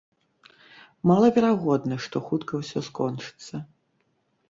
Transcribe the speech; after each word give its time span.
Малаверагодна, 1.11 1.95
што 2.07 2.25
хутка 2.31 2.53
ўсё 2.65 2.79
скончыцца. 2.91 3.55